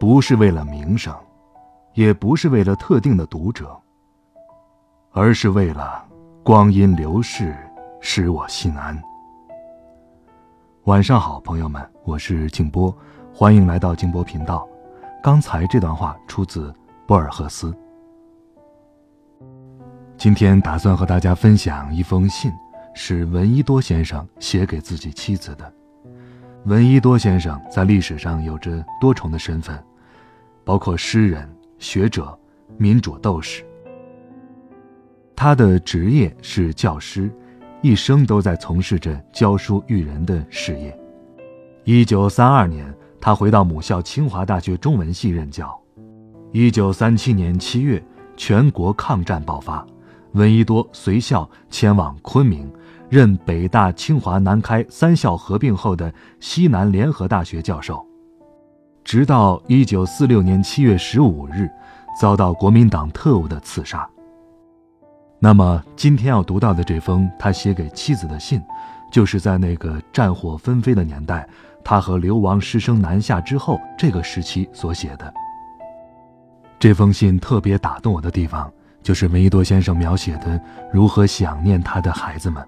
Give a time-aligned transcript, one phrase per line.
[0.00, 1.14] 不是为了名声，
[1.92, 3.78] 也不是为了特定的读者，
[5.10, 6.02] 而是为了
[6.42, 7.54] 光阴流逝，
[8.00, 8.98] 使我心安。
[10.84, 12.96] 晚上好，朋友们，我是静波，
[13.30, 14.66] 欢迎来到静波频道。
[15.22, 16.74] 刚才这段话出自
[17.06, 17.76] 博尔赫斯。
[20.16, 22.50] 今天打算和大家分享一封信，
[22.94, 25.70] 是闻一多先生写给自己妻子的。
[26.64, 29.78] 闻一多先生在历史上有着多重的身份。
[30.64, 32.38] 包括诗人、学者、
[32.76, 33.64] 民主斗士。
[35.34, 37.30] 他的职业是教师，
[37.80, 40.94] 一生都在从事着教书育人的事业。
[41.84, 45.74] 一九三二年，他回到母校清华大学中文系任教。
[46.52, 48.02] 一九三七年七月，
[48.36, 49.86] 全国抗战爆发，
[50.32, 52.70] 闻一多随校前往昆明，
[53.08, 58.06] 任北大、清华、南开三校合并后的西南联合大学教授。
[59.10, 61.68] 直到一九四六年七月十五日，
[62.16, 64.08] 遭到国民党特务的刺杀。
[65.40, 68.62] 那么，今天要读到的这封他写给妻子的信，
[69.10, 71.44] 就是在那个战火纷飞的年代，
[71.82, 75.34] 他和流亡师生南下之后这个时期所写的。
[76.78, 78.72] 这封信特别打动我的地方，
[79.02, 82.64] 就是闻一多先生描写的如何想念他的孩子们，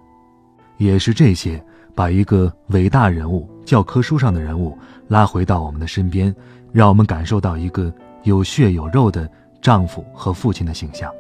[0.83, 1.63] 也是这些。
[1.95, 6.35] 把一个伟大人物、教科书上的人物拉回到我们的身边，
[6.73, 11.13] 让我们感受到一个有血有肉的丈夫和父亲的形象。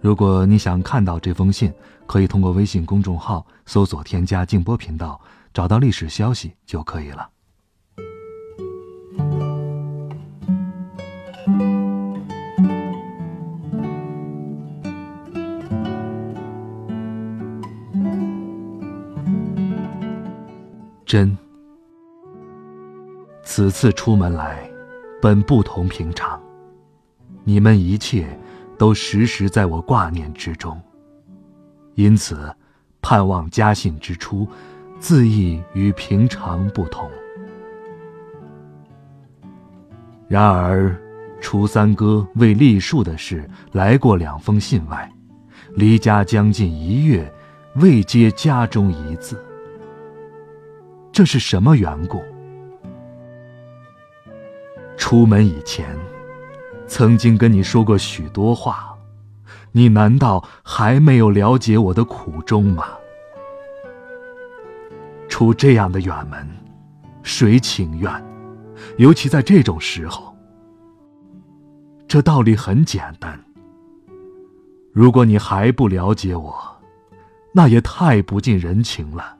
[0.00, 1.72] 如果你想看到这封信，
[2.04, 5.20] 可以通过微信公众号搜索添加“静波频道”，
[5.54, 7.28] 找到历史消息就可以了。
[21.10, 21.36] 真，
[23.42, 24.70] 此次出门来，
[25.20, 26.40] 本不同平常。
[27.42, 28.28] 你们一切
[28.78, 30.80] 都时时在我挂念之中，
[31.96, 32.54] 因此
[33.02, 34.46] 盼望家信之初，
[35.00, 37.10] 自意与平常不同。
[40.28, 40.96] 然而，
[41.40, 45.12] 除三哥为立树的事来过两封信外，
[45.74, 47.28] 离家将近一月，
[47.74, 49.44] 未接家中一字。
[51.20, 52.18] 这是什么缘故？
[54.96, 55.94] 出门以前，
[56.86, 58.96] 曾经跟你说过许多话，
[59.72, 62.86] 你难道还没有了解我的苦衷吗？
[65.28, 66.48] 出这样的远门，
[67.22, 68.10] 谁情愿？
[68.96, 70.34] 尤其在这种时候。
[72.08, 73.38] 这道理很简单。
[74.90, 76.58] 如果你还不了解我，
[77.52, 79.36] 那也太不近人情了。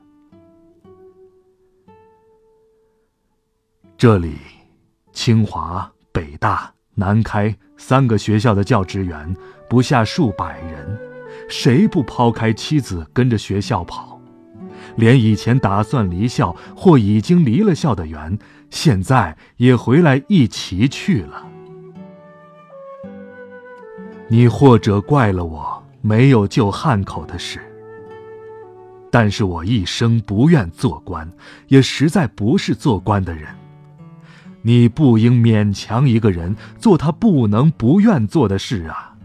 [4.01, 4.33] 这里，
[5.13, 9.37] 清华、北大、南开三个学校的教职员
[9.69, 10.99] 不下数百人，
[11.47, 14.19] 谁不抛开妻子跟着学校跑？
[14.95, 18.39] 连以前打算离校或已经离了校的员，
[18.71, 21.45] 现在也回来一起去了。
[24.27, 27.59] 你或者怪了我没有救汉口的事，
[29.11, 31.31] 但是我一生不愿做官，
[31.67, 33.47] 也实在不是做官的人。
[34.63, 39.15] 你不应勉强一个人做他不能不愿做的事啊！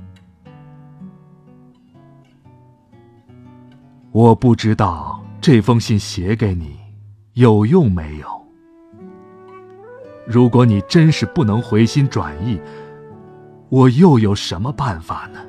[4.13, 6.77] 我不知道这封信写给你
[7.35, 8.27] 有用没有。
[10.27, 12.59] 如果你真是不能回心转意，
[13.69, 15.41] 我又有什么办法呢？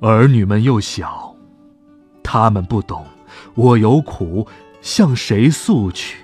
[0.00, 1.34] 儿女们又小，
[2.22, 3.04] 他们不懂，
[3.54, 4.46] 我有苦
[4.82, 6.18] 向谁诉去？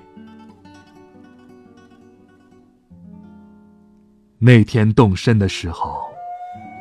[4.47, 6.09] 那天动身的时候，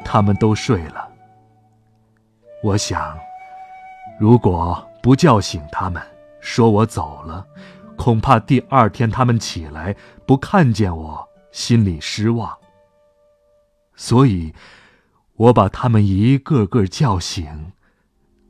[0.03, 1.09] 他们都睡了。
[2.61, 3.17] 我想，
[4.19, 5.99] 如果不叫醒他们，
[6.39, 7.43] 说我走了，
[7.97, 9.95] 恐怕第二天他们起来
[10.27, 12.55] 不看见我，心里失望。
[13.95, 14.53] 所以，
[15.33, 17.71] 我把他们一个个叫醒，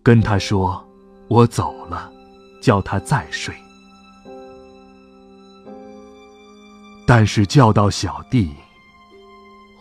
[0.03, 0.85] 跟他说
[1.29, 2.11] 我走了，
[2.61, 3.55] 叫他再睡。
[7.07, 8.53] 但是叫到小弟，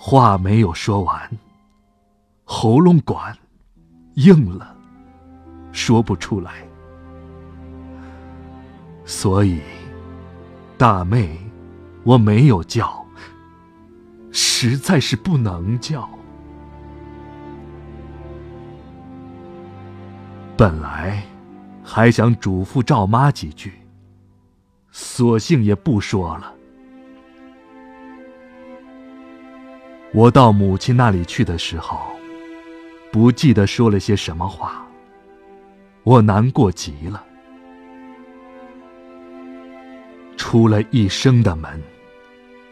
[0.06, 1.30] 话没有说完，
[2.44, 3.34] 喉咙管
[4.16, 4.76] 硬了，
[5.72, 6.52] 说不出来。
[9.06, 9.62] 所以，
[10.76, 11.38] 大妹，
[12.02, 13.02] 我没有叫，
[14.30, 16.06] 实在是不能叫。
[20.54, 21.22] 本来
[21.82, 23.72] 还想嘱咐赵妈几句，
[24.92, 26.54] 索性也不说了。
[30.14, 32.00] 我到母亲那里去的时候，
[33.10, 34.86] 不记得说了些什么话，
[36.04, 37.24] 我难过极了。
[40.36, 41.82] 出了一生的门，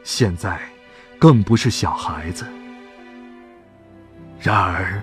[0.04, 0.56] 现在
[1.18, 2.46] 更不是小孩子。
[4.38, 5.02] 然而，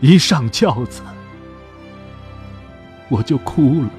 [0.00, 1.00] 一上轿子，
[3.08, 3.90] 我就哭了。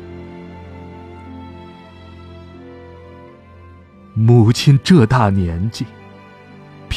[4.16, 5.86] 母亲这大年纪，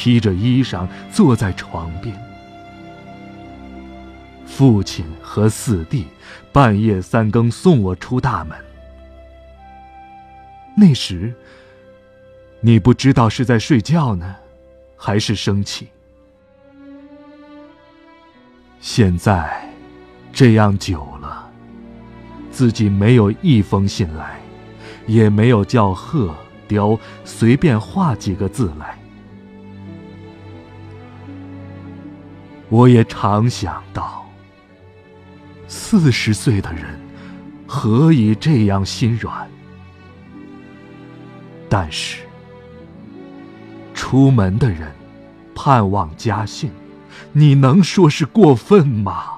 [0.05, 2.15] 披着衣裳坐在床边，
[4.45, 6.05] 父亲和四弟
[6.53, 8.55] 半夜三更送我出大门。
[10.77, 11.33] 那时，
[12.61, 14.37] 你不知道是在睡觉呢，
[14.95, 15.89] 还是生气。
[18.79, 19.67] 现在，
[20.35, 21.51] 这样久了，
[22.51, 24.39] 自己没有一封信来，
[25.07, 26.35] 也没有叫鹤、
[26.69, 28.99] 雕随便画几个字来。
[32.75, 34.29] 我也常想到，
[35.69, 36.99] 四十岁的人，
[37.69, 39.49] 何以这样心软？
[41.69, 42.25] 但是，
[43.95, 44.93] 出门的人
[45.55, 46.69] 盼望家信，
[47.31, 49.35] 你能说是过分吗？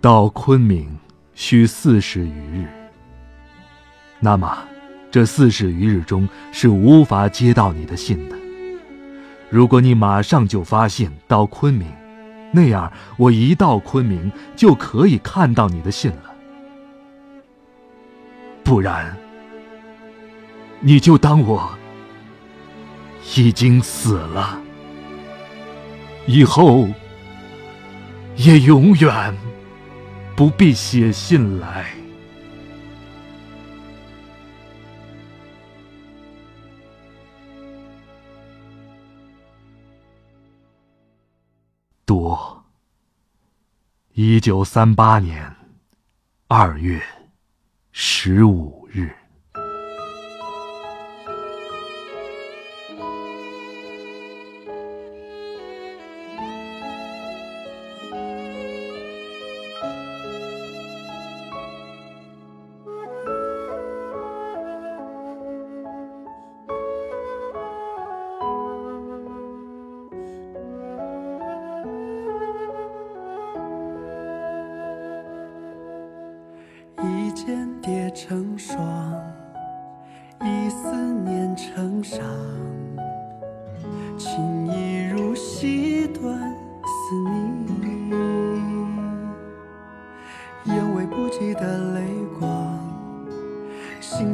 [0.00, 0.98] 到昆明
[1.34, 2.68] 需四十余日，
[4.18, 4.58] 那么
[5.08, 8.43] 这四十余日中是无法接到你的信的。
[9.54, 11.86] 如果你马上就发信到昆明，
[12.52, 16.34] 那样我一到昆明就可以看到你的信了。
[18.64, 19.16] 不然，
[20.80, 21.70] 你就当我
[23.36, 24.60] 已经死了，
[26.26, 26.88] 以后
[28.34, 29.32] 也永远
[30.34, 31.86] 不必写信来。
[44.12, 45.54] 一九三八年
[46.48, 47.02] 二月。
[47.96, 49.23] 十五日。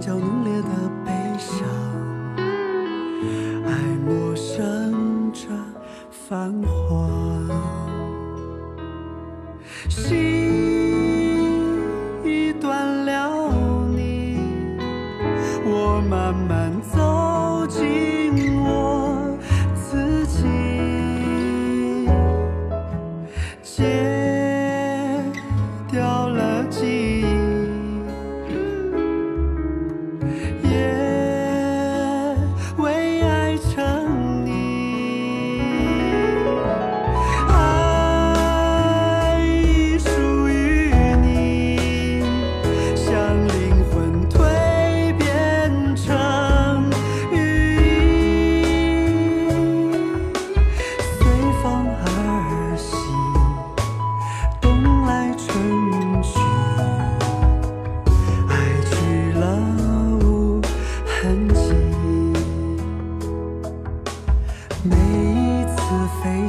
[0.01, 0.60] 心焦浓烈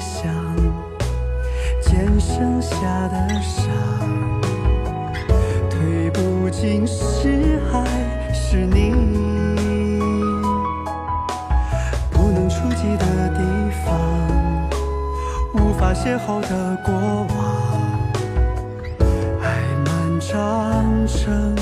[0.01, 0.33] 想，
[1.79, 3.69] 肩剩下的伤，
[5.69, 8.91] 退不进是爱是你，
[12.09, 13.39] 不能触及的地
[13.85, 13.93] 方，
[15.53, 16.91] 无法邂逅的过
[17.35, 17.39] 往，
[19.43, 19.45] 爱
[19.85, 21.55] 漫长成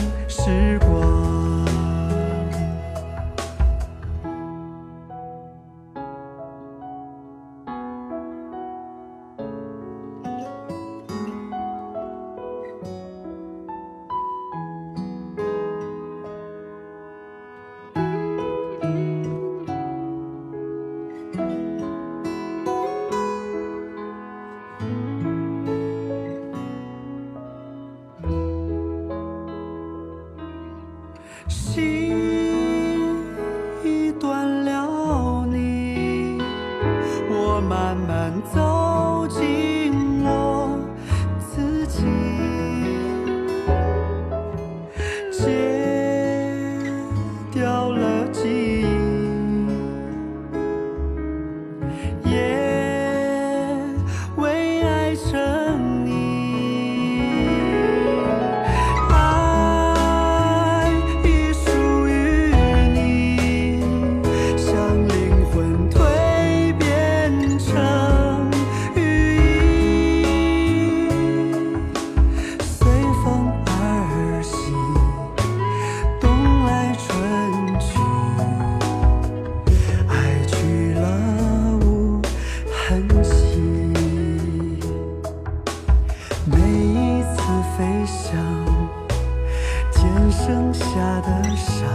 [90.10, 91.88] 肩剩下的伤，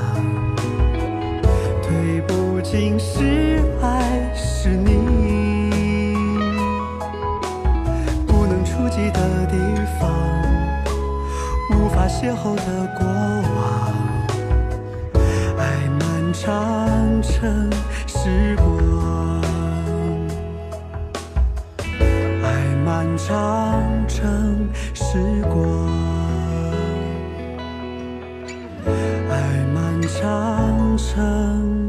[1.83, 6.15] 推不进是爱是你，
[8.25, 9.57] 不能触及的地
[9.99, 10.09] 方，
[11.73, 13.05] 无法邂逅的过
[13.57, 13.93] 往，
[15.59, 15.63] 爱
[15.99, 17.69] 漫长成
[18.07, 19.43] 时光。
[22.45, 22.47] 爱
[22.85, 25.59] 漫长成时光，
[30.25, 31.85] 长城。